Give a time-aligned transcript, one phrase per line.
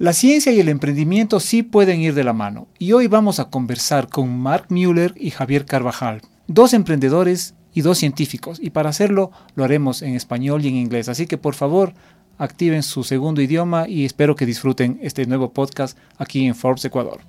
[0.00, 3.50] La ciencia y el emprendimiento sí pueden ir de la mano y hoy vamos a
[3.50, 9.32] conversar con Mark Müller y Javier Carvajal, dos emprendedores y dos científicos y para hacerlo
[9.56, 11.94] lo haremos en español y en inglés, así que por favor
[12.38, 17.20] activen su segundo idioma y espero que disfruten este nuevo podcast aquí en Forbes Ecuador.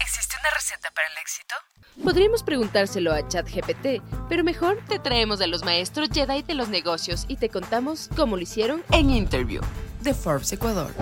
[0.00, 1.54] ¿Existe una receta para el éxito?
[2.02, 7.26] Podríamos preguntárselo a ChatGPT, pero mejor te traemos a los maestros Jedi de los negocios
[7.28, 9.62] y te contamos cómo lo hicieron En Interview
[10.02, 10.92] de Forbes Ecuador.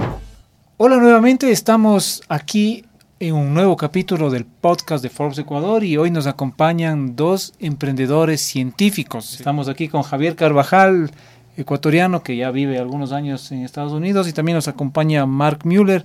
[0.78, 2.84] Hola nuevamente, estamos aquí
[3.18, 8.42] en un nuevo capítulo del podcast de Forbes Ecuador y hoy nos acompañan dos emprendedores
[8.42, 9.36] científicos.
[9.36, 11.10] Estamos aquí con Javier Carvajal,
[11.56, 16.04] ecuatoriano que ya vive algunos años en Estados Unidos y también nos acompaña Mark Müller,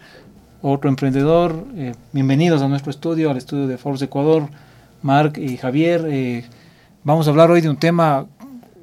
[0.61, 1.65] otro emprendedor.
[1.75, 4.47] Eh, bienvenidos a nuestro estudio, al estudio de Forbes Ecuador.
[5.01, 6.45] Mark y Javier, eh,
[7.03, 8.25] vamos a hablar hoy de un tema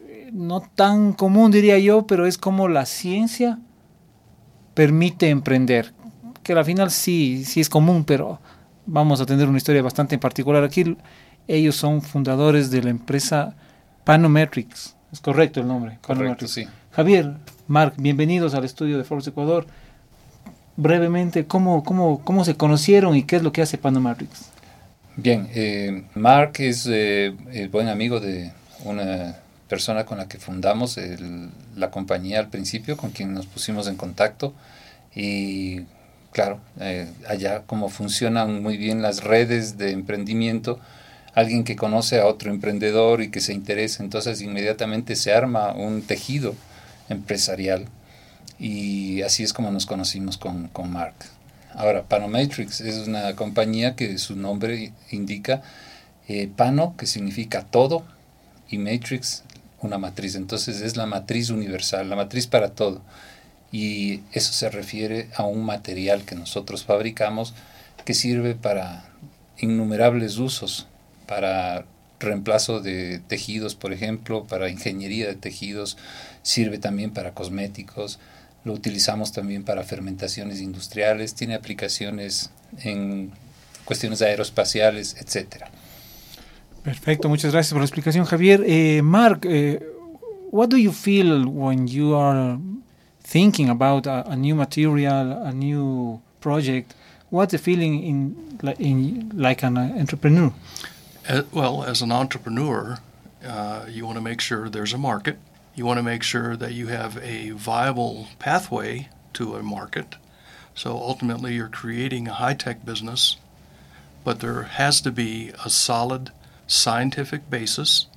[0.07, 3.59] eh, no tan común diría yo, pero es como la ciencia
[4.79, 5.93] permite emprender,
[6.45, 8.41] que al final sí, sí es común, pero
[8.87, 10.63] vamos a tener una historia bastante en particular.
[10.63, 10.97] Aquí
[11.49, 13.57] ellos son fundadores de la empresa
[14.05, 15.99] Panometrics, es correcto el nombre.
[16.01, 16.53] Correcto, Panometrics.
[16.53, 16.69] sí.
[16.93, 17.35] Javier,
[17.67, 19.67] Mark, bienvenidos al estudio de Forbes Ecuador.
[20.77, 24.49] Brevemente, ¿cómo, cómo, ¿cómo se conocieron y qué es lo que hace Panometrics?
[25.17, 28.53] Bien, eh, Mark es eh, el buen amigo de
[28.85, 30.99] una persona con la que fundamos
[31.77, 34.55] la compañía al principio, con quien nos pusimos en contacto.
[35.15, 35.83] Y
[36.33, 40.81] claro, eh, allá como funcionan muy bien las redes de emprendimiento,
[41.35, 46.03] alguien que conoce a otro emprendedor y que se interesa, entonces inmediatamente se arma un
[46.03, 46.55] tejido
[47.09, 47.87] empresarial.
[48.59, 51.15] Y así es como nos conocimos con, con Mark.
[51.75, 55.63] Ahora, Panometrics es una compañía que su nombre indica
[56.27, 58.05] eh, Pano, que significa todo,
[58.69, 59.45] y Matrix,
[59.81, 60.35] una matriz.
[60.35, 63.03] Entonces es la matriz universal, la matriz para todo.
[63.71, 67.55] Y eso se refiere a un material que nosotros fabricamos
[68.05, 69.05] que sirve para
[69.59, 70.87] innumerables usos,
[71.27, 71.85] para
[72.21, 75.97] reemplazo de tejidos, por ejemplo, para ingeniería de tejidos,
[76.43, 78.19] sirve también para cosméticos,
[78.65, 82.51] lo utilizamos también para fermentaciones industriales, tiene aplicaciones
[82.83, 83.31] en
[83.85, 85.71] cuestiones aeroespaciales, etcétera.
[86.83, 88.63] Perfecto, muchas gracias por la explicación, Javier.
[88.67, 89.79] Eh, Mark, eh,
[90.51, 92.59] what do you feel when you are
[93.23, 96.95] thinking about a, a new material, a new project?
[97.31, 100.53] What's the feeling in, in like an entrepreneur?
[101.29, 102.99] Uh, well, as an entrepreneur,
[103.47, 105.37] uh, you want to make sure there's a market.
[105.75, 110.17] You want to make sure that you have a viable pathway to a market.
[110.75, 113.37] So ultimately, you're creating a high tech business,
[114.25, 116.31] but there has to be a solid
[116.69, 118.09] scientific basis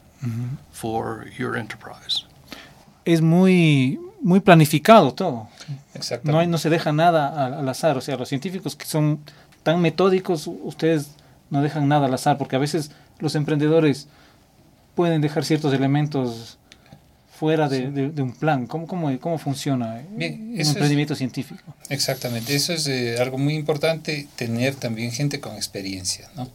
[0.72, 2.26] for your enterprise.
[3.06, 5.48] Es muy, muy planificado todo.
[5.96, 6.32] Exactamente.
[6.32, 7.98] No, hay- no se deja nada al, al azar.
[7.98, 9.20] O sea, los científicos que son
[9.64, 11.12] tan metódicos, ustedes
[11.50, 14.08] no dejan nada al azar, porque a veces los emprendedores
[14.96, 16.58] pueden dejar ciertos elementos
[17.34, 18.68] fuera de, de- de un plan.
[18.68, 21.74] ¿Cómo, cómo, cómo funciona Bien, un eso es- emprendimiento científico?
[21.90, 26.30] Exactamente, eso es eh, algo muy importante, tener también gente con experiencia.
[26.36, 26.48] ¿no?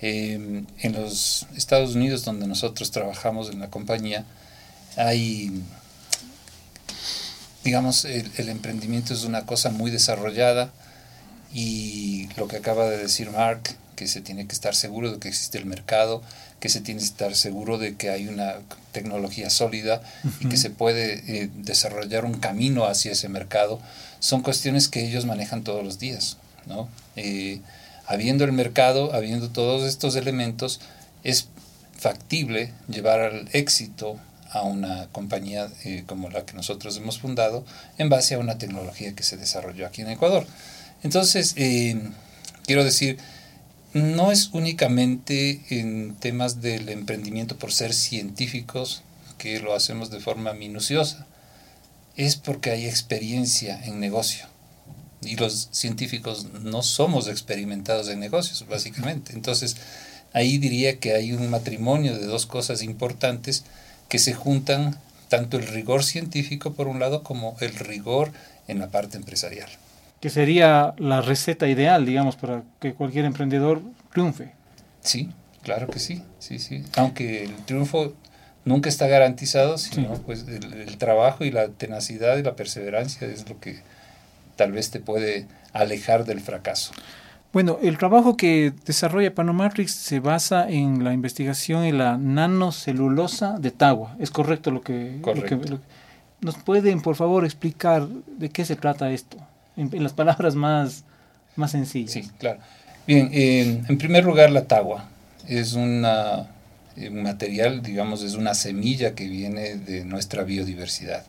[0.00, 4.24] Eh, en los Estados Unidos, donde nosotros trabajamos en la compañía,
[4.96, 5.62] hay,
[7.64, 10.70] digamos, el, el emprendimiento es una cosa muy desarrollada
[11.52, 13.60] y lo que acaba de decir Mark,
[13.96, 16.22] que se tiene que estar seguro de que existe el mercado,
[16.60, 18.56] que se tiene que estar seguro de que hay una
[18.92, 20.02] tecnología sólida
[20.40, 23.80] y que se puede eh, desarrollar un camino hacia ese mercado,
[24.20, 26.36] son cuestiones que ellos manejan todos los días.
[26.66, 26.88] ¿no?
[27.16, 27.60] Eh,
[28.08, 30.80] habiendo el mercado, habiendo todos estos elementos,
[31.24, 31.48] es
[31.96, 34.18] factible llevar al éxito
[34.50, 37.66] a una compañía eh, como la que nosotros hemos fundado
[37.98, 40.46] en base a una tecnología que se desarrolló aquí en Ecuador.
[41.02, 42.00] Entonces, eh,
[42.64, 43.18] quiero decir,
[43.92, 49.02] no es únicamente en temas del emprendimiento por ser científicos
[49.36, 51.26] que lo hacemos de forma minuciosa,
[52.16, 54.46] es porque hay experiencia en negocio.
[55.22, 59.32] Y los científicos no somos experimentados en negocios, básicamente.
[59.32, 59.76] Entonces,
[60.32, 63.64] ahí diría que hay un matrimonio de dos cosas importantes
[64.08, 64.96] que se juntan,
[65.28, 68.30] tanto el rigor científico por un lado como el rigor
[68.68, 69.68] en la parte empresarial.
[70.20, 73.82] Que sería la receta ideal, digamos, para que cualquier emprendedor
[74.12, 74.52] triunfe.
[75.02, 75.30] Sí,
[75.62, 76.82] claro que sí, sí, sí.
[76.96, 78.14] Aunque el triunfo
[78.64, 80.22] nunca está garantizado, sino Sí.
[80.26, 83.80] pues el, el trabajo y la tenacidad y la perseverancia es lo que
[84.58, 86.92] tal vez te puede alejar del fracaso.
[87.52, 93.70] Bueno, el trabajo que desarrolla Panomatrix se basa en la investigación en la nanocelulosa de
[93.70, 94.14] Tagua.
[94.20, 95.12] ¿Es correcto lo que...
[95.24, 95.56] lo que- Correcto.
[95.70, 95.80] lo
[96.40, 99.38] ¿Nos pueden, por favor, explicar de qué se trata esto?
[99.76, 101.04] en, en las palabras más,
[101.56, 102.12] más sencillas.
[102.12, 102.60] Sí, claro.
[103.06, 105.08] Bien, eh, en primer lugar, la tagua
[105.48, 106.46] es una,
[106.96, 111.24] eh, un material, digamos, es una semilla que viene de nuestra biodiversidad.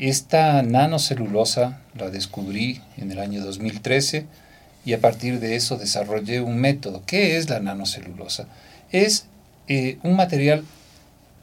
[0.00, 4.24] Esta nanocelulosa la descubrí en el año 2013
[4.82, 7.02] y a partir de eso desarrollé un método.
[7.04, 8.46] ¿Qué es la nanocelulosa?
[8.92, 9.26] Es
[9.68, 10.64] eh, un material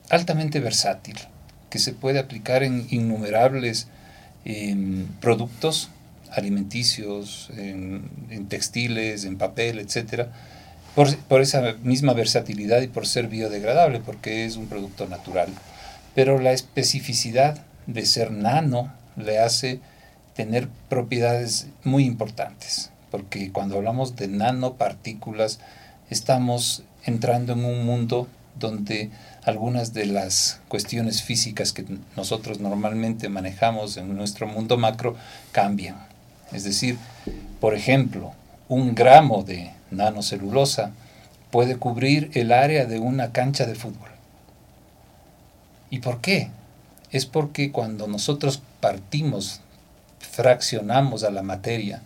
[0.10, 1.18] altamente versátil
[1.70, 3.90] que se puede aplicar en innumerables
[4.44, 5.90] em, productos
[6.32, 10.30] alimenticios, en, en, textiles, en papel, etc.
[10.96, 15.50] Por, por, esa misma versatilidad y por ser biodegradable, porque es un producto natural.
[16.16, 19.80] Pero la especificidad de ser nano le hace
[20.36, 25.60] tener propiedades muy importantes, porque cuando hablamos de nanopartículas
[26.10, 28.28] estamos entrando en un mundo
[28.60, 29.10] donde
[29.44, 31.86] algunas de las cuestiones físicas que
[32.16, 35.16] nosotros normalmente manejamos en nuestro mundo macro
[35.52, 35.96] cambian.
[36.52, 36.98] Es decir,
[37.60, 38.34] por ejemplo,
[38.68, 40.92] un gramo de nanocelulosa
[41.52, 44.10] puede cubrir el área de una cancha de fútbol.
[45.90, 46.50] ¿Y por qué?
[47.18, 49.62] Es porque cuando nosotros partimos,
[50.20, 52.04] fraccionamos a la materia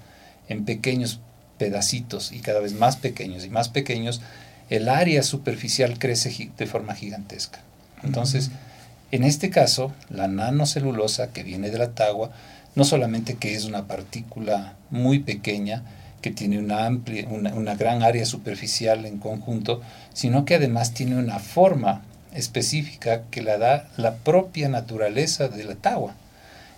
[0.47, 1.19] en pequeños
[1.57, 4.21] pedacitos y cada vez más pequeños y más pequeños,
[4.69, 7.59] el área superficial crece de forma gigantesca.
[8.03, 9.15] Entonces, uh -huh.
[9.17, 12.31] en este caso, la nanocelulosa que viene de la tagua,
[12.75, 15.83] no solamente que es una partícula muy pequeña,
[16.21, 19.81] que tiene una, amplia, una, una, gran área superficial en conjunto,
[20.13, 22.01] sino que además tiene una forma
[22.33, 26.13] específica que la da la propia naturaleza de la tagua.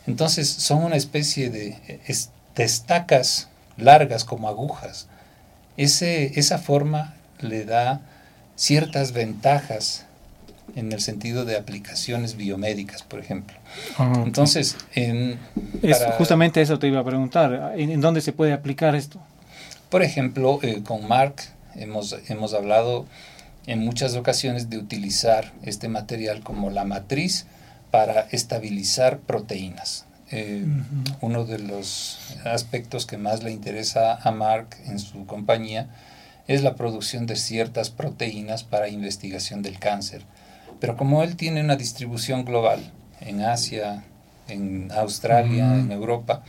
[0.08, 1.78] Entonces son una especie de,
[2.56, 5.08] de estacas largas como agujas.
[5.78, 8.02] Ese, esa forma le da
[8.56, 10.06] ciertas ventajas
[10.76, 13.58] en el sentido de aplicaciones biomédicas, por ejemplo.
[13.98, 15.40] Ah, Entonces, en,
[15.82, 19.20] es, para, justamente eso te iba a preguntar, ¿en, en dónde se puede aplicar esto?
[19.90, 21.36] Por ejemplo, eh, con Mark
[21.76, 23.06] hemos, hemos hablado
[23.66, 27.46] en muchas ocasiones de utilizar este material como la matriz
[27.92, 30.06] para estabilizar proteínas.
[30.32, 31.18] Eh, uh -huh.
[31.22, 35.88] Uno de los aspectos que más le interesa a Mark en su compañía
[36.48, 40.24] es la producción de ciertas proteínas para investigación del cáncer.
[40.80, 42.80] Pero como él tiene una distribución global
[43.22, 44.04] en Asia,
[44.48, 45.80] en Australia, uh -huh.
[45.82, 46.44] en Europa,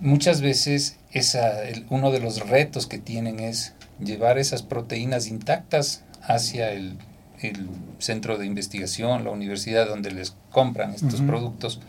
[0.00, 6.02] muchas veces esa, el, uno de los retos que tienen es llevar esas proteínas intactas
[6.22, 6.96] hacia el,
[7.40, 7.68] el
[7.98, 11.26] centro de investigación, la universidad donde les compran estos uh -huh.
[11.26, 11.80] productos.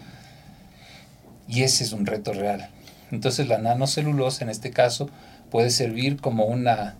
[1.48, 2.70] Y ese es un reto real.
[3.12, 5.10] Entonces la nanocelulosa en este caso
[5.50, 6.96] puede servir como una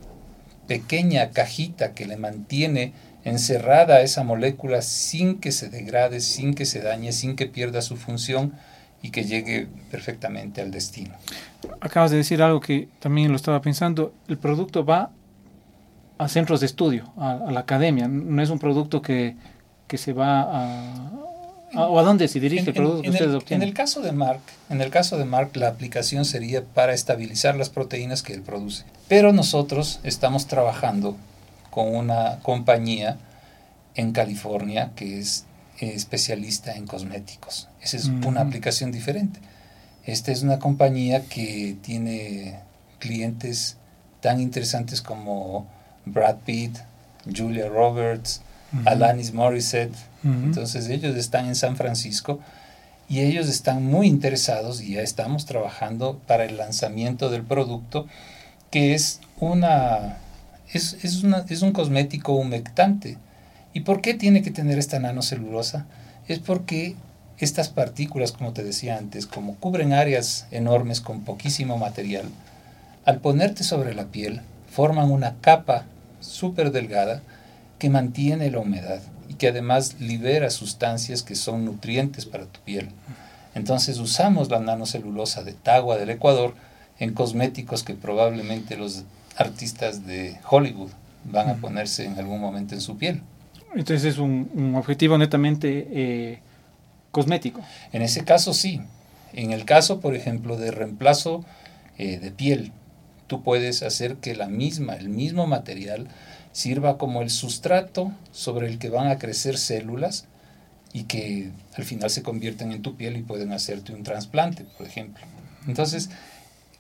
[0.68, 2.94] pequeña cajita que le mantiene
[3.24, 7.96] encerrada esa molécula sin que se degrade, sin que se dañe, sin que pierda su
[7.96, 8.54] función
[9.02, 11.16] y que llegue perfectamente al destino.
[11.80, 14.14] Acabas de decir algo que también lo estaba pensando.
[14.28, 15.12] El producto va
[16.22, 18.08] a centros de estudio, a, a la academia.
[18.08, 19.36] No es un producto que,
[19.88, 21.10] que se va a,
[21.74, 23.64] a, o a dónde se dirige en, el producto en, que ustedes el, obtienen.
[23.64, 27.56] En el caso de Mark, en el caso de Mark, la aplicación sería para estabilizar
[27.56, 28.86] las proteínas que él produce.
[29.08, 31.18] Pero nosotros estamos trabajando
[31.72, 33.18] con una compañía
[33.96, 35.46] en California que es
[35.80, 37.68] eh, especialista en cosméticos.
[37.82, 38.28] Esa es mm.
[38.28, 39.40] una aplicación diferente.
[40.06, 42.60] Esta es una compañía que tiene
[43.00, 43.78] clientes
[44.20, 46.78] tan interesantes como Brad Pitt,
[47.26, 48.42] Julia Roberts,
[48.74, 48.92] uh -huh.
[48.92, 49.96] Alanis Morissette.
[50.24, 50.44] Uh -huh.
[50.44, 52.40] Entonces ellos están en San Francisco
[53.10, 58.08] y ellos están muy interesados y ya estamos trabajando para el lanzamiento del producto
[58.70, 60.18] que es una
[60.74, 63.18] es, es, una, es un cosmético humectante.
[63.74, 65.86] ¿Y por qué tiene que tener esta nanocelulosa?
[66.28, 66.96] Es porque
[67.38, 72.26] estas partículas, como te decía antes, como cubren áreas enormes con poquísimo material,
[73.06, 74.42] al ponerte sobre la piel,
[74.72, 75.86] forman una capa
[76.22, 77.22] súper delgada
[77.78, 82.90] que mantiene la humedad y que además libera sustancias que son nutrientes para tu piel.
[83.54, 86.54] Entonces usamos la nanocelulosa de Tagua del Ecuador
[87.00, 89.04] en cosméticos que probablemente los
[89.36, 90.92] artistas de Hollywood
[91.26, 93.22] van a ponerse en algún momento en su piel.
[93.76, 96.40] Entonces es un, un objetivo netamente eh,
[97.12, 97.62] cosmético.
[97.92, 98.82] En ese caso sí.
[99.34, 101.46] En el caso, por ejemplo, de reemplazo
[101.98, 102.74] eh, de piel,
[103.32, 106.10] tú puedes hacer que la misma, el mismo material
[106.52, 110.26] sirva como el sustrato sobre el que van a crecer células
[110.92, 114.86] y que al final se convierten en tu piel y pueden hacerte un trasplante, por
[114.86, 115.24] ejemplo.
[115.66, 116.10] Entonces,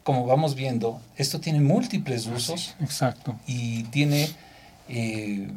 [0.03, 2.75] como vamos viendo, esto tiene múltiples usos.
[2.81, 3.39] Exacto.
[3.47, 4.29] Y tiene
[4.89, 5.49] eh,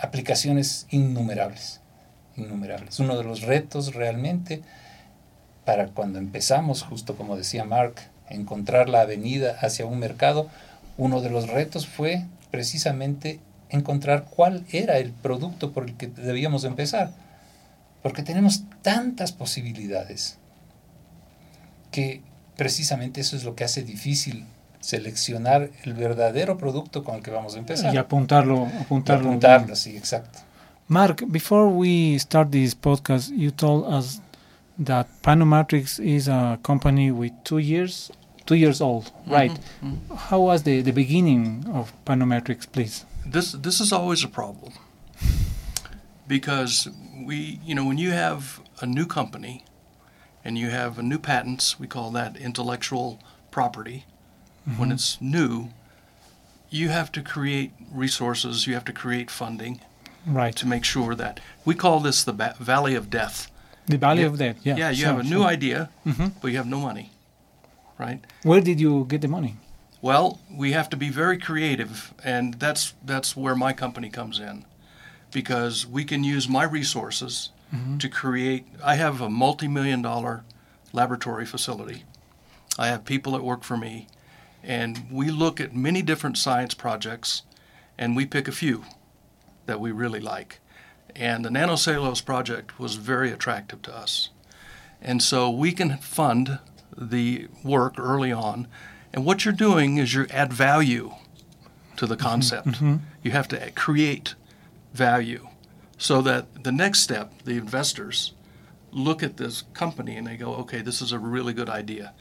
[0.00, 1.80] aplicaciones innumerables,
[2.36, 3.00] innumerables.
[3.00, 4.62] Uno de los retos realmente
[5.64, 10.48] para cuando empezamos, justo como decía Mark, encontrar la avenida hacia un mercado,
[10.96, 16.64] uno de los retos fue precisamente encontrar cuál era el producto por el que debíamos
[16.64, 17.12] empezar.
[18.02, 20.38] Porque tenemos tantas posibilidades
[21.90, 22.20] que
[22.56, 24.44] precisamente eso es lo que hace difícil
[24.80, 27.94] seleccionar el verdadero producto con el que vamos a empezar.
[27.94, 29.24] Y apuntarlo, apuntarlo.
[29.24, 30.40] Y apuntarlo, sí, exacto.
[30.88, 34.20] Mark, before we start this podcast, you told us
[34.84, 38.10] that Panomatrix is a company with two years,
[38.46, 39.58] two years old, right?
[39.82, 40.16] Mhm.
[40.28, 43.04] How was the, the beginning of Panomatrix, please?
[43.26, 44.72] This this is always a problem
[46.26, 46.88] because
[47.24, 49.64] we, you know, when you have a new company
[50.44, 53.18] and you have a new patents, we call that intellectual
[53.50, 54.04] property.
[54.76, 55.68] When it's new,
[56.70, 59.80] you have to create resources, you have to create funding
[60.24, 60.54] Right.
[60.56, 63.50] to make sure that we call this the ba- valley of death.
[63.86, 64.28] The valley Yeah.
[64.28, 64.76] of that, yeah.
[64.76, 65.46] Yeah, you sure, have a new sure.
[65.52, 66.32] idea, Mhm.
[66.40, 67.10] but you have no money,
[67.98, 68.20] right?
[68.42, 69.56] Where did you get the money?
[70.00, 74.64] Well, we have to be very creative, and that's that's where my company comes in,
[75.30, 77.98] because we can use my resources mm-hmm.
[77.98, 78.66] to create.
[78.82, 80.42] I have a multi-million dollar
[80.92, 82.02] laboratory facility.
[82.78, 84.08] I have people that work for me,
[84.62, 87.42] and we look at many different science projects,
[87.96, 88.84] and we pick a few
[89.66, 90.58] that we really like.
[91.14, 94.30] And the nanocellulose project was very attractive to us.
[95.00, 96.58] And so we can fund
[96.96, 98.68] the work early on.
[99.12, 101.12] And what you're doing is you add value
[101.96, 102.80] to the concept.
[103.22, 104.34] You have to create
[104.94, 105.48] value
[105.98, 108.32] so that the next step, the investors,
[108.90, 112.12] look at this company and they go, okay, this is a really good idea.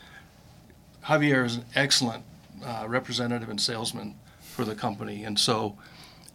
[1.05, 2.23] Javier is an excellent
[2.63, 5.23] uh, representative and salesman for the company.
[5.23, 5.77] And so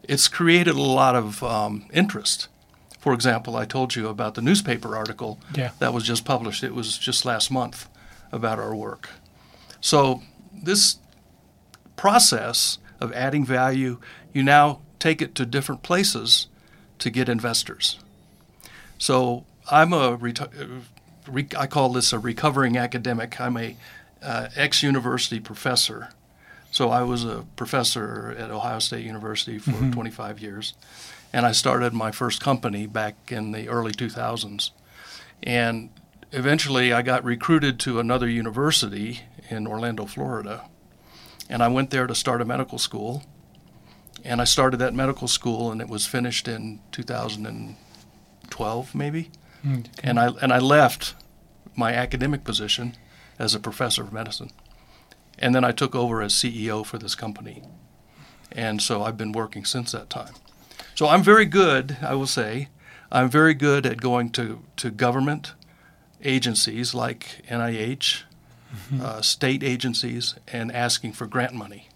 [0.03, 2.47] it's created a lot of um, interest.
[2.99, 5.71] For example, I told you about the newspaper article Yeah.
[5.79, 6.63] that was just published.
[6.63, 7.87] It was just last month
[8.31, 9.09] about our work.
[9.81, 10.21] So
[10.53, 10.97] this
[11.95, 13.99] process of adding value,
[14.33, 16.47] you now take it to different places
[16.99, 17.99] to get investors.
[18.97, 20.31] So I'm a uh,
[21.57, 23.39] I call this a recovering academic.
[23.39, 23.75] I'm a
[24.23, 26.09] uh, ex-university professor.
[26.71, 30.73] So I was a professor at Ohio State University for 25 years,
[31.33, 34.71] and I started my first company back in the early 2000s.
[35.43, 35.89] And
[36.31, 40.69] eventually, I got recruited to another university in Orlando, Florida,
[41.49, 43.23] and I went there to start a medical school.
[44.23, 49.29] And I started that medical school, and it was finished in 2012, maybe.
[49.63, 49.89] Mm, okay.
[50.03, 51.15] And I and I left
[51.75, 52.95] my academic position
[53.39, 54.51] as a professor of medicine,
[55.39, 57.63] and then I took over as CEO for this company,
[58.51, 60.33] and so I've been working since that time.
[60.95, 62.69] So I'm very good, I will say,
[63.11, 65.53] I'm very good at going to to government
[66.23, 68.23] agencies like NIH,
[69.01, 71.89] uh, state agencies, and asking for grant money.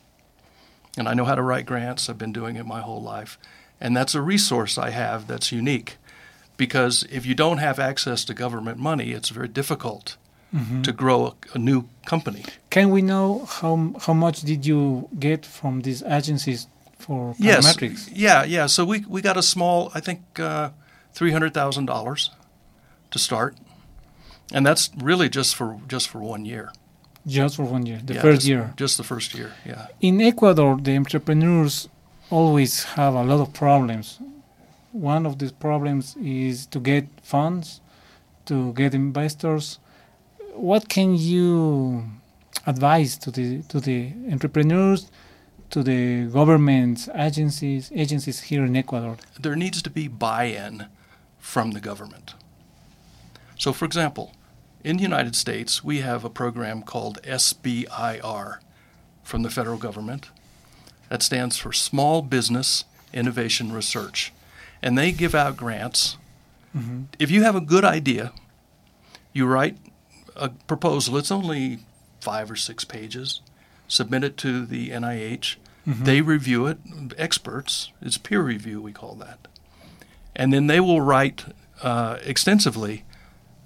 [0.97, 2.09] And I know how to write grants.
[2.09, 3.37] I've been doing it my whole life,
[3.79, 5.97] and that's a resource I have that's unique
[6.57, 10.17] because if you don't have access to government money, it's very difficult
[10.83, 12.43] to grow a, a new company.
[12.69, 16.67] Can we know how how much did you get from these agencies
[16.99, 17.63] for Yes,
[18.11, 18.67] yeah, yeah.
[18.67, 20.69] So we we got a small, I think, uh,
[21.13, 22.31] three hundred thousand dollars
[23.11, 23.55] to start,
[24.53, 26.71] and that's really just for just for one year.
[27.27, 28.73] Just for one year, the Yeah, first just, year.
[28.77, 29.51] just the first year.
[29.65, 29.87] Yeah.
[29.99, 31.87] In Ecuador, the entrepreneurs
[32.31, 34.19] always have a lot of problems.
[34.91, 37.79] One of these problems is to get funds,
[38.45, 39.77] to get investors.
[40.55, 42.05] What can you
[42.65, 45.11] advise to the to the entrepreneurs,
[45.69, 49.15] to the governments, agencies, agencies here in Ecuador?
[49.39, 50.87] there needs to be buy-in
[51.39, 52.33] from the government.
[53.57, 54.31] So, for example,
[54.83, 58.57] in the United States, we have a program called SBIR
[59.23, 60.29] from the federal government.
[61.09, 64.31] That stands for Small Business Innovation Research.
[64.81, 66.17] And they give out grants.
[67.19, 68.31] If you have a good idea,
[69.33, 69.77] you write
[70.37, 71.17] a proposal.
[71.17, 71.79] It's only
[72.21, 73.41] five or six pages.
[73.89, 75.57] Submit it to the NIH.
[75.85, 76.77] They review it.
[77.17, 77.91] Experts.
[78.01, 78.81] It's peer review.
[78.81, 79.47] We call that.
[80.33, 81.43] And then they will write
[81.81, 83.03] uh, extensively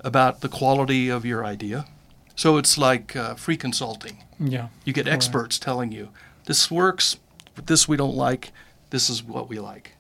[0.05, 1.88] about the quality of your idea.
[2.35, 4.24] So it's like uh, free consulting.
[4.39, 4.67] Yeah.
[4.85, 6.09] You get experts telling you
[6.45, 7.17] this works,
[7.55, 8.51] but this we don't like.
[8.91, 9.93] This is what we like.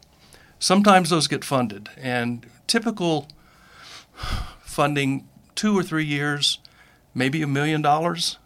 [0.59, 3.27] Sometimes those get funded, and typical
[4.61, 6.59] funding two or three years,
[7.13, 8.37] maybe a million dollars.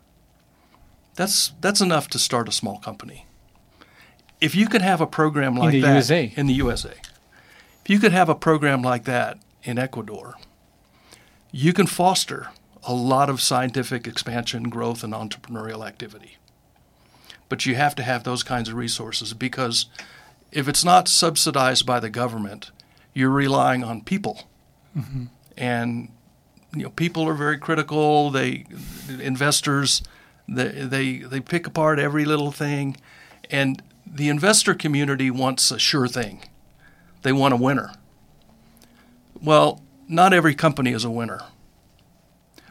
[1.15, 3.25] That's that's enough to start a small company.
[4.39, 6.33] If you could have a program like the that USA.
[6.37, 6.93] in the USA,
[7.83, 10.35] if you could have a program like that in Ecuador,
[11.51, 12.49] you can foster
[12.83, 16.37] a lot of scientific expansion, growth, and entrepreneurial activity.
[17.49, 19.87] But you have to have those kinds of resources because
[20.51, 22.71] if it's not subsidized by the government,
[23.13, 24.47] you're relying on people.
[24.97, 25.25] Mm-hmm.
[25.57, 26.09] And
[26.75, 28.29] you know, people are very critical.
[28.29, 28.65] They
[29.19, 30.03] investors
[30.47, 32.97] they, they they pick apart every little thing,
[33.51, 36.43] and the investor community wants a sure thing.
[37.21, 37.93] They want a winner.
[39.41, 41.43] Well, not every company is a winner.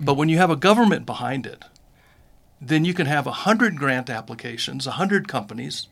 [0.00, 1.64] But when you have a government behind it,
[2.60, 5.86] then you can have 100 grant applications, 100 companies,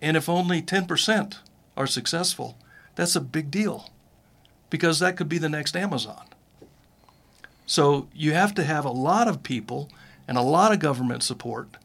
[0.00, 1.36] and if only 10%
[1.76, 2.56] are successful,
[2.94, 3.90] that's a big deal
[4.70, 6.26] because that could be the next Amazon.
[7.66, 9.90] So you have to have a lot of people
[10.26, 11.76] and a lot of government support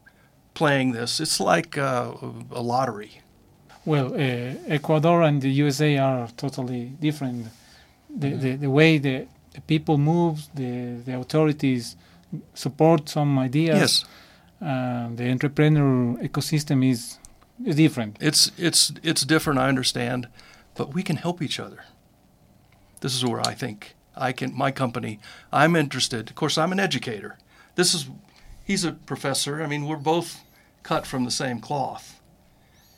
[0.54, 1.20] playing this.
[1.20, 2.12] It's like uh,
[2.50, 3.20] a lottery.
[3.84, 7.48] Well, uh, Ecuador and the USA are totally different.
[8.18, 11.96] The, the, the way the, the people move, the, the authorities
[12.54, 13.78] support some ideas.
[13.78, 14.04] Yes.
[14.60, 17.18] Uh, the entrepreneur ecosystem is,
[17.64, 18.16] is different.
[18.20, 20.28] It's, it's, it's different, I understand,
[20.74, 21.84] but we can help each other.
[23.00, 25.20] This is where I think I can, my company,
[25.52, 26.30] I'm interested.
[26.30, 27.36] Of course, I'm an educator.
[27.74, 28.08] This is,
[28.64, 29.62] he's a professor.
[29.62, 30.42] I mean, we're both
[30.82, 32.18] cut from the same cloth,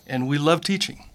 [0.06, 1.10] and we love teaching.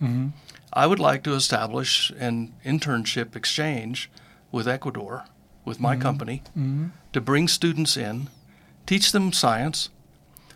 [0.00, 0.28] Mm-hmm.
[0.72, 4.10] I would like to establish an internship exchange
[4.52, 5.24] with Ecuador,
[5.64, 6.02] with my mm-hmm.
[6.02, 6.86] company, mm-hmm.
[7.12, 8.28] to bring students in,
[8.86, 9.90] teach them science,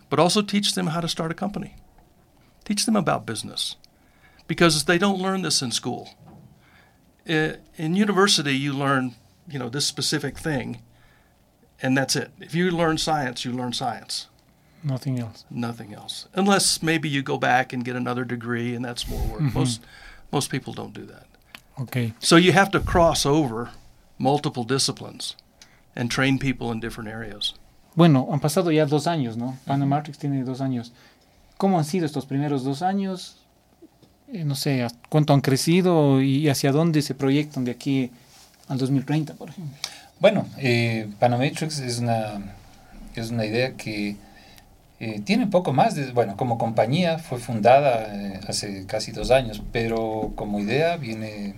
[0.09, 1.75] but also teach them how to start a company.
[2.63, 3.75] Teach them about business.
[4.47, 6.11] Because they don't learn this in school.
[7.25, 9.15] In university, you learn,
[9.49, 10.81] you know, this specific thing,
[11.81, 12.31] and that's it.
[12.39, 14.27] If you learn science, you learn science.
[14.83, 15.45] Nothing else.
[15.49, 16.27] Nothing else.
[16.35, 19.41] Unless maybe you go back and get another degree, and that's more work.
[19.41, 19.57] Mm-hmm.
[19.57, 19.81] Most
[20.31, 21.25] most people don't do that.
[21.79, 22.13] Okay.
[22.19, 23.69] So you have to cross over
[24.17, 25.35] multiple disciplines
[25.95, 27.53] and train people in different areas.
[27.95, 29.57] Bueno, han pasado ya dos años, ¿no?
[29.65, 30.91] Panamartrix tiene dos años.
[31.57, 33.37] ¿Cómo han sido estos primeros dos años?
[34.27, 38.11] Eh, no sé, ¿cuánto han crecido y hacia dónde se proyectan de aquí
[38.67, 39.77] al 2030, por ejemplo?
[40.19, 42.55] Bueno, eh, Panametrics es una,
[43.15, 44.17] es una idea que
[44.99, 49.61] eh, tiene poco más de, bueno, como compañía fue fundada eh, hace casi dos años,
[49.71, 51.55] pero como idea viene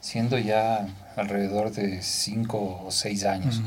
[0.00, 0.86] siendo ya
[1.16, 3.62] alrededor de cinco o seis años.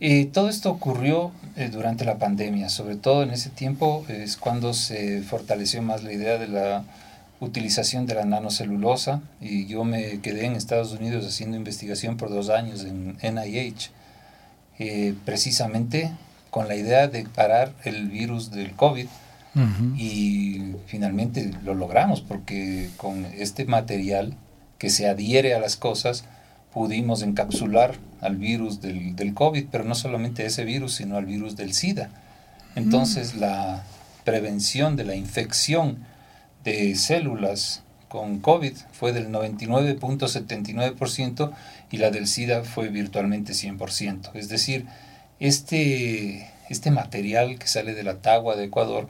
[0.00, 4.72] Y todo esto ocurrió eh, durante la pandemia, sobre todo en ese tiempo es cuando
[4.72, 6.84] se fortaleció más la idea de la
[7.40, 9.20] utilización de la nanocelulosa.
[9.40, 13.90] Y yo me quedé en Estados Unidos haciendo investigación por dos años en NIH,
[14.78, 16.12] eh, precisamente
[16.50, 19.06] con la idea de parar el virus del COVID
[19.96, 24.34] y finalmente lo logramos porque con este material
[24.78, 26.24] que se adhiere a las cosas
[26.72, 31.56] pudimos encapsular al virus del, del COVID, pero no solamente ese virus, sino al virus
[31.56, 32.10] del SIDA.
[32.76, 33.40] Entonces mm.
[33.40, 33.82] la
[34.24, 35.98] prevención de la infección
[36.62, 41.52] de células con COVID fue del 99.79%
[41.90, 44.30] y la del SIDA fue virtualmente 100%.
[44.34, 44.86] Es decir,
[45.40, 49.08] este, este material que sale de la Tagua de Ecuador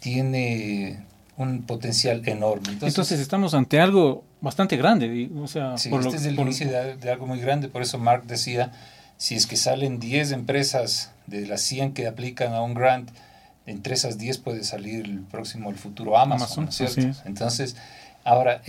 [0.00, 1.04] tiene
[1.36, 2.78] un potencial enorme.
[2.80, 5.30] Entonces, estamos ante algo bastante grande.
[5.36, 7.68] O sea, sí, este es el inicio de, algo muy grande.
[7.68, 8.72] Por eso Mark decía,
[9.16, 13.10] si es que salen 10 empresas de las 100 que aplican a un grant,
[13.66, 17.00] entre esas 10 puede salir el próximo, el futuro Amazon, ¿cierto?
[17.24, 17.76] Entonces,
[18.24, 18.60] ahora,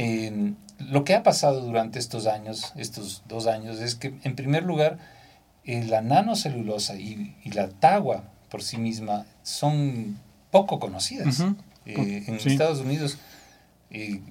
[0.79, 4.99] lo que ha pasado durante estos años, estos dos años, es que en primer lugar,
[5.65, 10.19] eh, la nanocelulosa y, y, la tagua por sí misma son
[10.51, 11.43] poco conocidas.
[11.85, 13.17] Eh, en Estados Unidos
[13.89, 14.21] eh,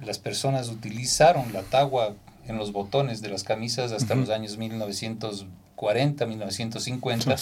[0.00, 2.14] las personas utilizaron la tagua
[2.46, 7.36] en los botones de las camisas hasta los años 1940, 1950,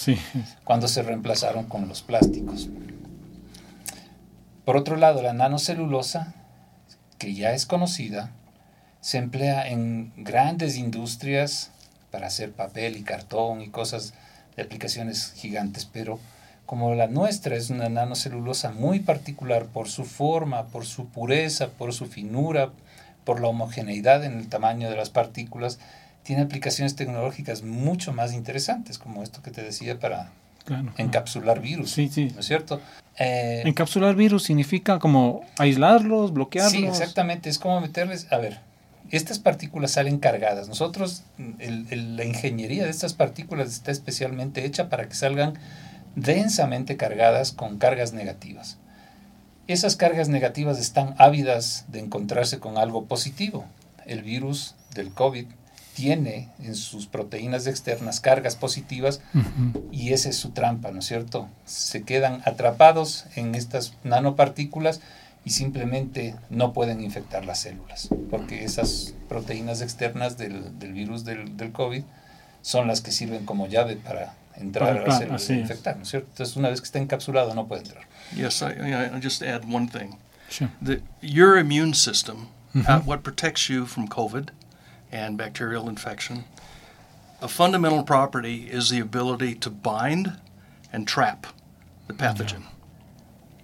[0.63, 2.69] cuando se reemplazaron con los plásticos.
[4.65, 6.33] Por otro lado, la nanocelulosa,
[7.17, 8.31] que ya es conocida,
[8.99, 11.71] se emplea en grandes industrias
[12.11, 14.13] para hacer papel y cartón y cosas
[14.55, 16.19] de aplicaciones gigantes, pero
[16.65, 21.93] como la nuestra es una nanocelulosa muy particular por su forma, por su pureza, por
[21.93, 22.71] su finura,
[23.25, 25.79] por la homogeneidad en el tamaño de las partículas,
[26.23, 30.31] tiene aplicaciones tecnológicas mucho más interesantes, como esto que te decía para
[30.97, 31.91] encapsular virus.
[31.91, 32.31] Sí, sí.
[32.33, 32.79] ¿No es cierto?
[33.17, 36.71] Eh, encapsular virus significa como aislarlos, bloquearlos.
[36.71, 37.49] Sí, exactamente.
[37.49, 38.31] Es como meterles.
[38.31, 38.59] A ver,
[39.11, 40.67] estas partículas salen cargadas.
[40.67, 45.53] Nosotros, la ingeniería de estas partículas está especialmente hecha para que salgan
[46.15, 48.77] densamente cargadas con cargas negativas.
[49.67, 53.65] Esas cargas negativas están ávidas de encontrarse con algo positivo.
[54.05, 55.45] El virus del COVID
[55.93, 59.21] tiene en sus proteínas externas cargas positivas
[59.91, 61.47] y esa es su trampa, ¿no es cierto?
[61.65, 65.01] Se quedan atrapados en estas nanopartículas
[65.43, 71.57] y simplemente no pueden infectar las células, porque esas proteínas externas del, del virus del,
[71.57, 72.03] del COVID
[72.61, 76.03] son las que sirven como llave para entrar Para- a las células y infectar, ¿no
[76.03, 76.27] es cierto?
[76.31, 78.03] Entonces una vez que está encapsulado no puede entrar.
[78.35, 80.17] Yes, I, I, I'll just add one thing.
[80.49, 80.67] Sí.
[80.83, 82.85] The, your immune system, Mhm.
[82.87, 84.49] uh, what protects you from COVID
[85.11, 86.43] and bacterial infection,
[87.41, 90.33] a fundamental property is the ability to bind
[90.93, 91.47] and trap
[92.07, 92.63] the pathogen.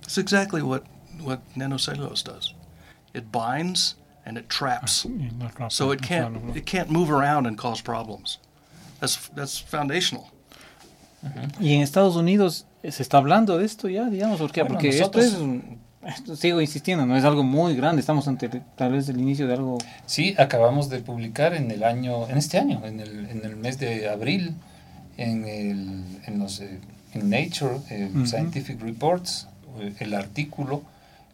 [0.04, 0.84] It's exactly what,
[1.22, 2.54] what nanocellulose does.
[3.14, 5.08] It binds and it traps,
[5.70, 8.40] so it no can't it can't move around and cause problems.
[9.00, 10.26] That's that's foundational.
[11.60, 14.62] Y en Estados Unidos eh, se está hablando de esto ya, digamos, ¿por qué?
[14.62, 18.28] Bueno, Porque nosotros- esto es, un- esto sigo insistiendo, no es algo muy grande, estamos
[18.28, 19.78] ante tal vez el inicio de algo...
[20.06, 23.78] Sí, acabamos de publicar en el año, en este año, en el, en el mes
[23.80, 24.54] de abril,
[25.18, 26.80] en, el, en, los, eh,
[27.14, 28.26] en Nature eh, Ujú.
[28.28, 29.48] Scientific Reports,
[29.80, 30.84] eh, el artículo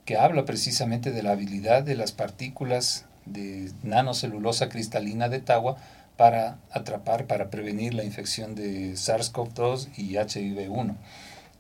[0.05, 5.77] que habla precisamente de la habilidad de las partículas de nanocelulosa cristalina de Tawa
[6.17, 10.95] para atrapar, para prevenir la infección de SARS-CoV-2 y HIV-1.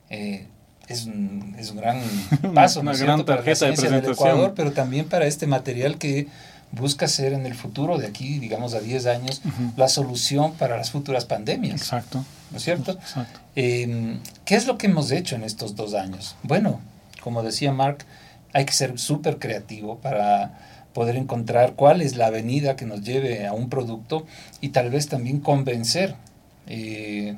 [0.09, 0.47] Eh,
[0.87, 2.01] es, un, es un gran
[2.53, 3.25] paso, Una ¿no es gran cierto?
[3.25, 4.13] para la tarjeta de del presentación.
[4.29, 6.27] Ecuador, pero también para este material que
[6.71, 9.41] busca ser en el futuro, de aquí, digamos, a 10 años,
[9.77, 12.25] la solución para las futuras pandemias, Exacto.
[12.51, 12.91] ¿no es cierto?
[12.93, 13.39] Exacto.
[13.55, 16.35] Eh, ¿Qué es lo que hemos hecho en estos dos años?
[16.43, 16.81] Bueno,
[17.21, 18.05] como decía Mark,
[18.53, 20.59] hay que ser súper creativo para
[20.93, 24.25] poder encontrar cuál es la avenida que nos lleve a un producto
[24.61, 26.15] y tal vez también convencer
[26.67, 27.35] eh,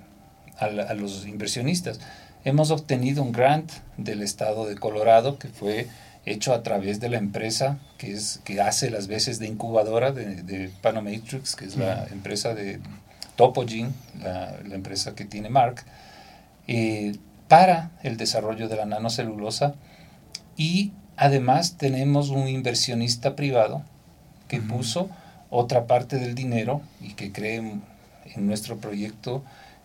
[0.60, 1.99] a, la- a los inversionistas.
[2.43, 5.88] Hemos obtenido un grant del estado de Colorado que fue
[6.25, 10.43] hecho a través de la empresa que, es, que hace las veces de incubadora de,
[10.43, 12.80] de Panomatrix, que es la empresa de
[13.36, 15.84] Topogen, la, la empresa que tiene Mark,
[16.67, 17.15] eh,
[17.47, 19.75] para el desarrollo de la nanocelulosa
[20.58, 23.84] y además tenemos un inversionista privado
[24.47, 25.10] que puso
[25.49, 27.82] otra parte del dinero y que cree en,
[28.36, 29.43] en nuestro proyecto,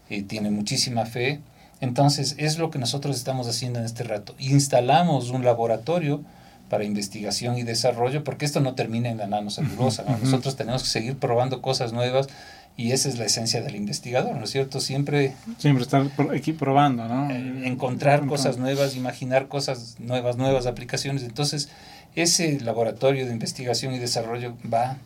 [0.09, 1.41] eh, tiene muchísima fe.
[1.81, 4.35] Entonces es lo que nosotros estamos haciendo en este rato.
[4.39, 6.23] Instalamos un laboratorio
[6.69, 10.05] para investigación y desarrollo, porque esto no termina en la nanocelulosa.
[10.05, 10.17] ¿no?
[10.19, 12.29] Nosotros tenemos que seguir probando cosas nuevas
[12.77, 14.81] y esa es la esencia del investigador, ¿no es cierto?
[14.81, 17.31] Siempre Siempre estar aquí probando, ¿no?
[17.31, 18.27] eh, encontrar Encontrar.
[18.27, 21.23] cosas nuevas, imaginar cosas nuevas, nuevas aplicaciones.
[21.23, 21.69] Entonces,
[22.15, 24.97] ese laboratorio de investigación y desarrollo va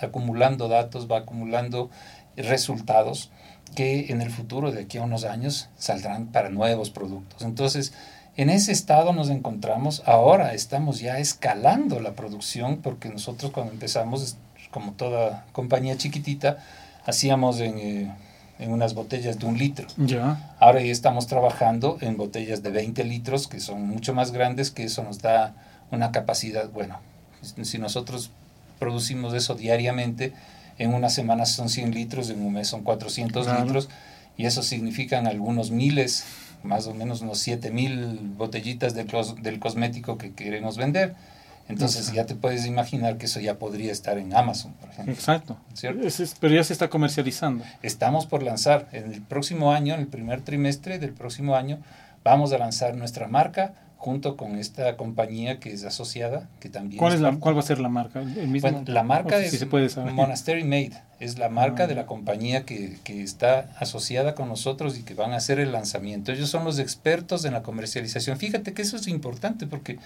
[0.00, 1.90] acumulando datos, va acumulando
[2.36, 3.30] resultados
[3.74, 7.42] que en el futuro, de aquí a unos años, saldrán para nuevos productos.
[7.42, 7.92] Entonces,
[8.36, 10.02] en ese estado nos encontramos.
[10.06, 14.36] Ahora estamos ya escalando la producción porque nosotros cuando empezamos,
[14.70, 16.58] como toda compañía chiquitita,
[17.12, 18.12] hacíamos en, eh,
[18.58, 19.86] en unas botellas de un litro.
[19.96, 20.54] Ya.
[20.60, 24.84] Ahora ya estamos trabajando en botellas de 20 litros, que son mucho más grandes, que
[24.84, 25.54] eso nos da
[25.90, 26.98] una capacidad, bueno,
[27.62, 28.30] si nosotros
[28.78, 30.32] producimos eso diariamente,
[30.76, 33.64] en una semana son 100 litros, en un mes son 400 Claro.
[33.64, 33.88] litros,
[34.36, 36.24] y eso significan algunos miles,
[36.62, 41.14] más o menos unos 7 mil botellitas del, cos- del cosmético que queremos vender.
[41.68, 42.16] Entonces Exacto.
[42.16, 45.12] ya te puedes imaginar que eso ya podría estar en Amazon, por ejemplo.
[45.14, 45.56] Exacto.
[45.74, 46.06] ¿Cierto?
[46.06, 47.64] Es- pero ya se está comercializando.
[47.82, 51.78] Estamos por lanzar en el próximo año, en el primer trimestre del próximo año,
[52.24, 57.14] vamos a lanzar nuestra marca junto con esta compañía que es asociada, que también ¿Cuál,
[57.14, 58.20] es la, ¿Cuál va a ser la marca?
[58.22, 58.70] ¿El mismo?
[58.70, 60.12] Bueno, la marca O es se puede saber.
[60.12, 61.86] Monastery Made, es la marca Ah.
[61.88, 65.72] de la compañía que, que está asociada con nosotros y que van a hacer el
[65.72, 66.30] lanzamiento.
[66.30, 68.38] Ellos son los expertos en la comercialización.
[68.38, 69.98] Fíjate que eso es importante porque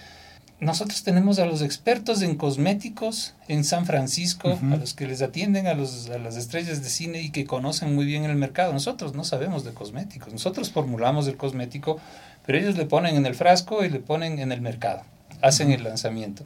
[0.63, 5.67] nosotros tenemos a los expertos en cosméticos en San Francisco, a los que les atienden
[5.67, 8.73] a, los, a las estrellas de cine y que conocen muy bien el mercado.
[8.73, 10.31] Nosotros no sabemos de cosméticos.
[10.31, 11.99] Nosotros formulamos el cosmético,
[12.45, 15.03] pero ellos le ponen en el frasco y le ponen en el mercado.
[15.41, 16.45] Hacen el lanzamiento.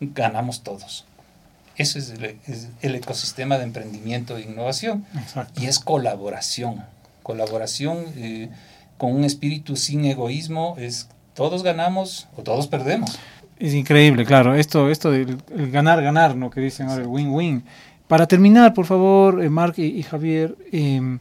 [0.00, 1.04] Ganamos todos.
[1.76, 5.60] Ese es el, es el ecosistema de emprendimiento e innovación Exacto.
[5.60, 6.84] y es colaboración.
[7.22, 8.50] Colaboración eh,
[8.98, 13.18] con un espíritu sin egoísmo es todos ganamos o todos perdemos.
[13.58, 14.54] Es increíble, claro.
[14.54, 16.50] Esto, esto del el ganar, ganar, ¿no?
[16.50, 17.62] Que dicen ahora, el win-win.
[18.08, 21.18] Para terminar, por favor, eh, Mark y, y Javier, eh,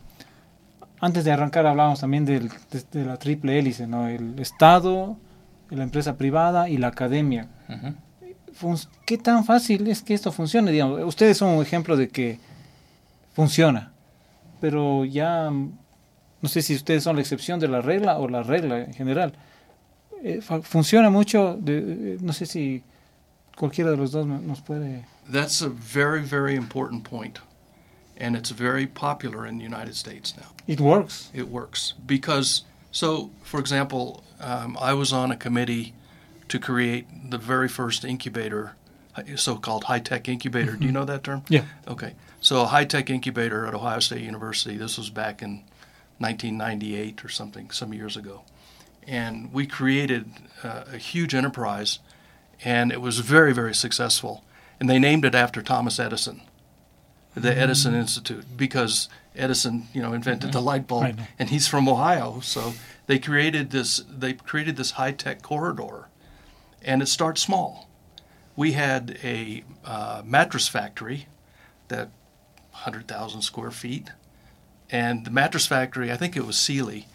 [1.00, 4.08] antes de arrancar hablábamos también del, de, de la triple hélice, ¿no?
[4.08, 5.18] El Estado,
[5.70, 7.48] la empresa privada y la academia.
[9.06, 10.72] ¿Qué tan fácil es que esto funcione?
[10.72, 12.40] Digamos, ustedes son un ejemplo de que
[13.34, 13.92] funciona,
[14.62, 15.72] pero ya mm,
[16.42, 19.34] no sé si ustedes son la excepción de la regla o la regla en general.
[20.24, 22.84] Eh, funciona mucho, de- de- no sé si
[23.58, 25.06] cualquiera de los dos nos puede...
[25.30, 27.40] That's a very, very important point.
[28.18, 30.48] and it's very popular in the United States now.
[30.68, 31.30] It works.
[31.34, 35.94] It works because, so for example, um, I was on a committee
[36.48, 38.78] to create the very first incubator,
[39.36, 40.78] so called high tech incubator.
[40.78, 41.44] Do you know that term?
[41.50, 41.66] Yeah.
[41.90, 42.14] Okay.
[42.40, 45.64] So, a high tech incubator at Ohio State University, this was back in
[46.20, 48.44] 1998 or something, some years ago.
[49.08, 50.32] And we created
[50.64, 52.00] uh, a huge enterprise,
[52.64, 54.44] and it was very, very successful.
[54.80, 56.42] And they named it after Thomas Edison
[57.36, 62.40] the Edison Institute because Edison, you know, invented the light bulb, and he's from Ohio.
[62.40, 62.74] So
[63.08, 64.04] they created this.
[64.10, 66.08] They created this high tech corridor,
[66.82, 67.90] and it starts small.
[68.56, 71.28] We had a uh, mattress factory
[71.90, 72.10] that
[72.72, 74.12] 100,000 square feet,
[74.90, 77.08] and the mattress factory, I think it was Sealy,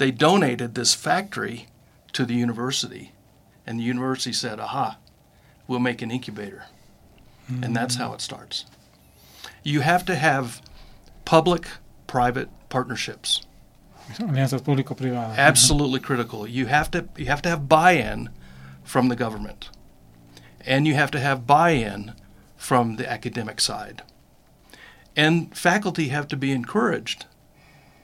[0.00, 1.66] they donated this factory
[2.14, 3.12] to the university,
[3.66, 4.96] and the university said, "Aha,
[5.66, 6.64] we'll make an incubator,"
[7.48, 8.64] and that's how it starts.
[9.62, 10.62] You have to have
[11.26, 11.68] public
[12.06, 13.42] private partnerships.
[14.18, 14.64] Alianzas
[15.38, 16.46] absolutely critical.
[16.48, 18.30] You have to you have to have buy-in
[18.82, 19.68] from the government.
[20.66, 22.14] And you have to have buy-in
[22.56, 24.02] from the academic side.
[25.14, 27.26] And faculty have to be encouraged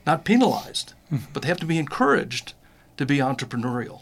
[0.07, 0.93] not penalized
[1.33, 2.53] but they have to be encouraged
[2.95, 3.99] to be entrepreneurial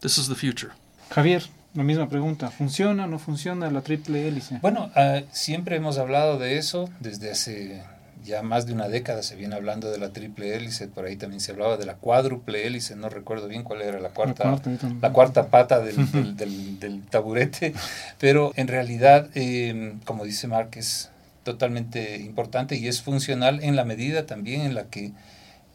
[0.00, 0.70] this is the future
[1.10, 1.42] Javier,
[1.74, 2.50] la misma pregunta.
[2.50, 4.58] ¿Funciona o no funciona la triple hélice?
[4.62, 7.82] Bueno, ah, siempre hemos hablado de eso, desde hace
[8.24, 11.40] ya más de una década se viene hablando de la triple hélice, por ahí también
[11.40, 14.78] se hablaba de la cuádruple hélice, no recuerdo bien cuál era la cuarta, cuarta, yo
[14.78, 15.00] también.
[15.02, 17.74] la cuarta pata del, del- del- del taburete,
[18.18, 21.10] pero en realidad, eh, como dice es
[21.44, 25.12] totalmente importante y es funcional en la medida también en la que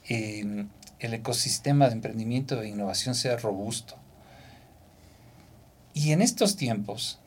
[0.09, 0.65] eh,
[0.99, 3.95] el ecosistema de emprendimiento e innovación sea robusto.
[5.93, 7.19] Y en estos tiempos,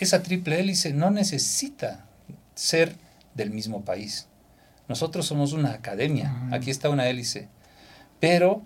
[0.00, 2.06] esa triple hélice no necesita
[2.54, 2.96] ser
[3.34, 4.26] del mismo país.
[4.88, 7.48] Nosotros somos una academia, aquí está una hélice,
[8.18, 8.62] pero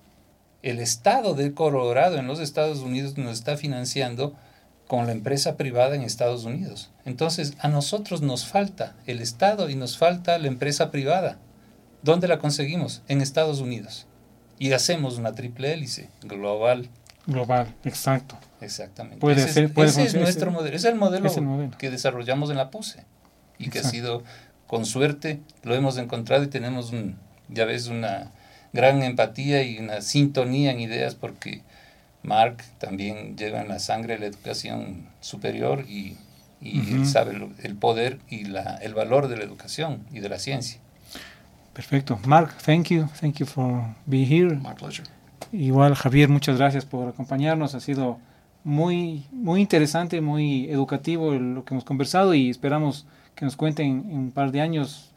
[0.62, 4.34] el Estado de Colorado en los Estados Unidos nos está financiando
[4.86, 6.90] con la empresa privada en Estados Unidos.
[7.04, 11.38] Entonces, a nosotros nos falta el Estado y nos falta la empresa privada.
[12.02, 13.02] ¿Dónde la conseguimos?
[13.08, 14.06] En Estados Unidos.
[14.58, 16.88] Y hacemos una triple hélice global.
[17.26, 18.38] Global, exacto.
[18.60, 19.18] Exactamente.
[19.20, 20.76] Puede ese ser- puede ese es nuestro modelo.
[20.76, 21.76] Es el modelo, es el modelo.
[21.78, 23.04] que desarrollamos en la PUSE
[23.58, 24.22] y que ha sido,
[24.66, 27.16] con suerte, lo hemos encontrado y tenemos, un,
[27.48, 28.30] ya ves, una
[28.74, 31.62] gran empatía y una sintonía en ideas porque
[32.24, 36.16] Mark también lleva en la sangre la educación superior y,
[36.60, 40.38] y él sabe el poder y la, el valor de la educación y de la
[40.38, 40.80] ciencia.
[41.72, 42.18] Perfecto.
[42.26, 43.06] Mark, thank you.
[43.20, 44.56] Thank you for being here.
[44.56, 45.04] my pleasure
[45.52, 47.74] Igual, Javier, muchas gracias por acompañarnos.
[47.74, 48.18] Ha sido
[48.64, 53.06] muy, muy interesante, muy educativo el- lo que hemos conversado y esperamos
[53.36, 55.10] que nos cuenten en un par de años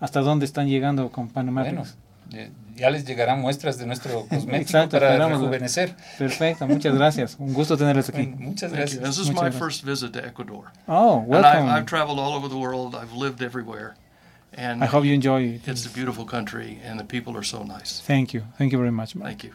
[0.00, 1.62] hasta dónde están llegando con Panamá.
[1.62, 1.82] Bueno,
[2.76, 5.38] ya les llegarán muestras de nuestro cosmético Exacto, para esperamos.
[5.40, 5.94] rejuvenecer.
[6.18, 7.36] Perfecto, muchas gracias.
[7.38, 8.26] Un gusto tenerles aquí.
[8.26, 9.02] Bueno, muchas gracias.
[9.02, 9.58] this is Muchas my gracias.
[9.62, 11.68] first visit to ecuador Oh, and welcome.
[11.68, 13.94] I've, I've traveled all over the world i've lived everywhere
[14.56, 15.68] and I hope you enjoy it.
[15.68, 18.42] it's a beautiful country and the people are so nice Thank you.
[18.58, 19.14] Thank you very much.
[19.14, 19.28] Mark.
[19.30, 19.52] thank you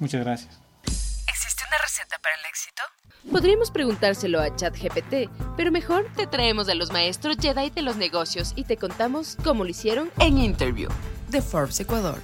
[0.00, 0.58] Muchas gracias.
[0.84, 2.82] ¿Existe una receta para el éxito?
[3.32, 8.52] Podríamos preguntárselo a ChatGPT, pero mejor te traemos a los maestros Jedi de los negocios
[8.56, 10.88] y te contamos cómo lo hicieron En Interview
[11.30, 12.18] de Forbes Ecuador.